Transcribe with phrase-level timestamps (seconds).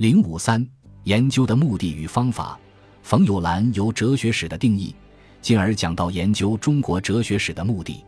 [0.00, 0.66] 零五三
[1.04, 2.58] 研究的目的与方法，
[3.02, 4.94] 冯友兰由哲学史的定义，
[5.42, 8.02] 进而讲到研究中国哲学史的目的。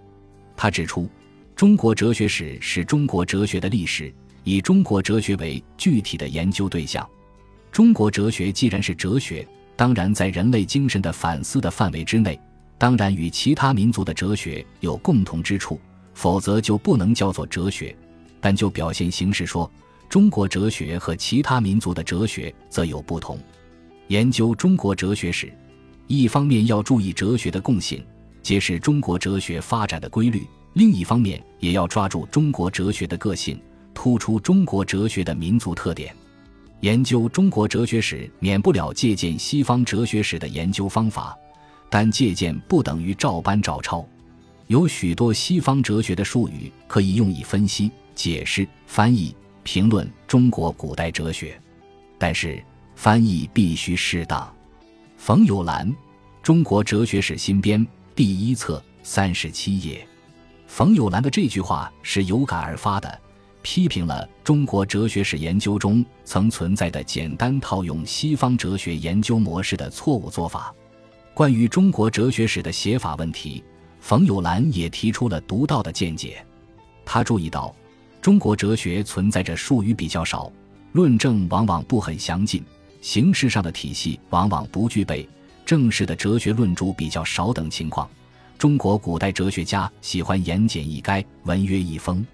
[0.57, 1.07] 他指出，
[1.55, 4.11] 中国哲学史是中国哲学的历史，
[4.43, 7.07] 以中国哲学为具体的研究对象。
[7.71, 9.47] 中国哲学既然是哲学，
[9.77, 12.41] 当然在人类精神的反思的范围之内，
[12.79, 15.79] 当然与其他民族的哲学有共同之处，
[16.15, 17.95] 否则就不能叫做哲学。
[18.41, 19.71] 但就表现形式说。
[20.13, 23.39] 中国哲学和其他民族的哲学则有不同。
[24.09, 25.51] 研究中国哲学史，
[26.07, 28.05] 一方面要注意哲学的共性，
[28.43, 30.41] 揭示中国哲学发展的规律；
[30.75, 33.59] 另一方面也要抓住中国哲学的个性，
[33.95, 36.15] 突出中国哲学的民族特点。
[36.81, 41.35] 研究中国哲学史，免不了借鉴西方哲学史的研究方法，
[41.89, 44.07] 但借鉴不等于照搬照抄。
[44.67, 49.35] 有许多西方哲学的术语可以用以分析、解释、翻译。
[49.63, 51.61] 评论中国古代哲学，
[52.19, 52.63] 但是
[52.95, 54.53] 翻译必须适当。
[55.17, 55.89] 冯友兰
[56.43, 57.81] 《中国哲学史新编》
[58.15, 60.07] 第一册三十七页。
[60.67, 63.21] 冯友兰的这句话是有感而发的，
[63.63, 70.75] 批评了中国哲学史研究中曾存在的简单套用西方哲学研究模式的错误做法。
[71.35, 73.63] 关于中国哲学史的写法问题，
[74.01, 76.45] 冯友兰也提出了独到的见解。
[77.05, 77.75] 他注意到。
[78.23, 80.51] 中国哲学存在着术语比较少，
[80.93, 82.65] 论证往往不很详尽，
[83.01, 85.29] 形式上的体系往往不具备，
[85.67, 88.09] 正式的哲学论著比较少等情况。
[88.57, 92.25] 中国古代哲学家喜欢言简意赅、文约一封，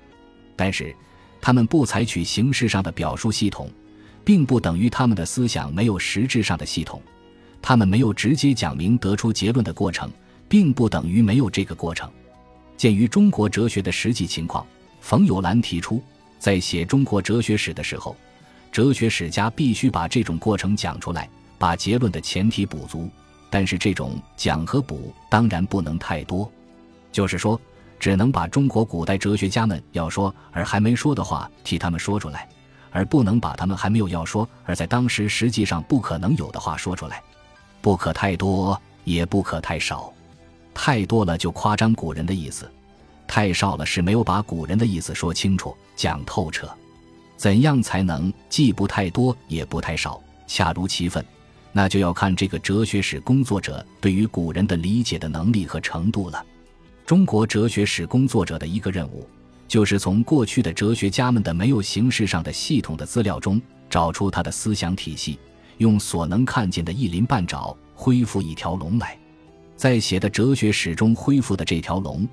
[0.55, 0.95] 但是
[1.41, 3.70] 他们不采取形式上的表述系统，
[4.23, 7.00] 并不等于他们的思想没有实质上的系统。
[7.62, 10.11] 他们没有直接讲明得出结论的过程，
[10.50, 12.11] 并不等于没有这个过程。
[12.77, 14.67] 鉴于中国哲学的实际情况。
[15.01, 16.03] 冯友兰提出，
[16.39, 18.15] 在写中国哲学史的时候，
[18.71, 23.09] 哲学史家必须把这种过程讲出来，把结论的前提补足。
[23.51, 26.51] 但是这种讲和补当然不能太多，
[27.11, 27.58] 就是说，
[27.98, 32.47] 只能把中国古代哲学家们要说而还没说的话替他们说出来，
[32.91, 37.23] 而不能把他们还没有要说而在当时实际上不可能有的话说出来。
[37.81, 40.13] 不可太多，也不可太少，
[40.75, 42.70] 太多了就夸张古人的意思。
[43.28, 46.68] 太少了是没有把古人的意思说清楚、讲透彻。
[47.36, 51.24] 怎样才能既不太多也不太少，恰如其分？
[51.70, 56.44] 那就要看这个哲学史工作者对于古人的理解的能力和程度了。
[57.06, 59.28] 中国哲学史工作者的一个任务，
[59.68, 65.39] 就是从过去的哲学家们的没有形式上的系统的资料中，找出他的思想体系，
[65.77, 69.16] 用所能看见的一鳞半爪恢复一条龙来，
[69.77, 72.27] 在写的哲学史中恢复的这条龙。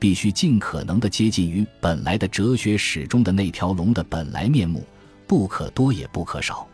[0.00, 4.82] 必须尽可能的接近于本来的哲学史中的那条龙的本来面目，
[5.26, 6.66] 不可多也不可少。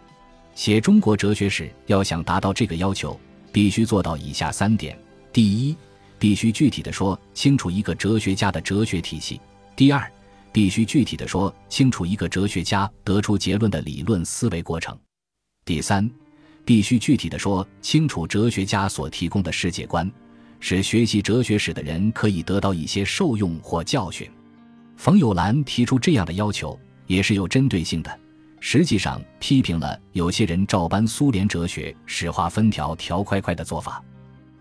[0.54, 3.18] 写中国哲学史要想达到这个要求，
[3.52, 4.96] 必须做到以下三点：
[5.32, 5.76] 第一，
[6.20, 9.40] 必须具体的说清楚一个哲学家的哲学体系；
[9.74, 10.08] 第二，
[10.52, 14.94] 必须具体的说清楚一个哲学家得出结论的理论思维过程；
[15.64, 16.08] 第三，
[16.64, 20.08] 必须具体的说清楚哲学家所提供的世界观。
[20.60, 24.28] 使学习哲学史的人可以得到一些受用或教训。
[24.96, 28.20] 冯友兰提出这样的要求也是有针对性的，
[28.60, 34.02] 实际上批评了有些人照搬苏联哲学史划分条条块块的做法。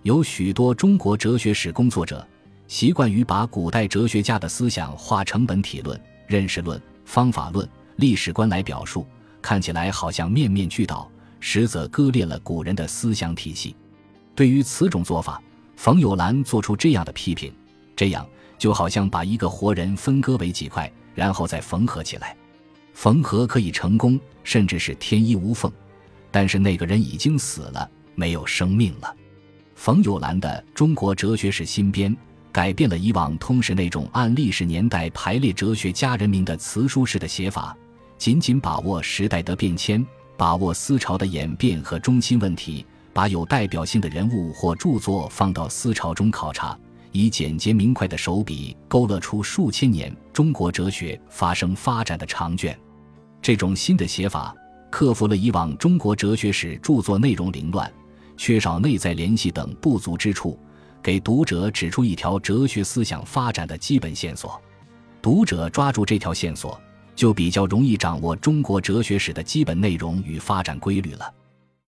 [0.03, 2.27] 有许多中国哲学史工作者
[2.67, 9.07] 习惯于把古代哲学家的思想化成本体论、认识论、方法论、历史观来表述，
[9.41, 13.75] 看起来好像面面俱到，实则割裂了古人的思想体系。
[14.35, 15.41] 对于此种做法，
[15.75, 17.53] 冯友兰做出这样的批评，
[17.96, 18.28] 这样
[18.58, 22.36] 就好像把一个活人分割为几块，然后再缝合起来。
[22.94, 25.72] 缝合可以成功，甚至是天衣无缝，
[26.31, 29.13] 但是那个人已经死了，没有生命了。
[29.75, 32.09] 冯友兰的《中国哲学史新编》
[32.53, 37.75] 改变了以往通史那种按历史年代排列哲学家人名的词书式的写法，
[38.18, 40.03] 紧紧把握时代的变迁，
[40.38, 42.86] 把握思潮的演变和中心问题。
[43.15, 46.77] 把有代表性的人物或著作放到思潮中考察，
[47.13, 52.77] 以简洁明快的手笔勾勒出数千年中国哲学发生发展的长卷。
[53.41, 54.53] 这种新的写法
[54.91, 57.89] 克服了以往中国哲学史著作内容凌乱、
[58.35, 60.59] 缺少内在联系等不足之处，
[61.01, 64.61] 给读者指出一条哲学思想发展的基本线索。
[65.21, 66.77] 读者抓住这条线索，
[67.15, 71.33] 就比较容易掌握中国哲学史的基本内容与发展规律了。